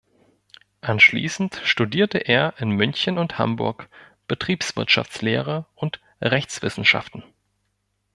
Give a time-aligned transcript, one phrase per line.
[0.81, 3.87] Anschließend studierte er in München und Hamburg
[4.27, 7.23] Betriebswirtschaftslehre und Rechtswissenschaften.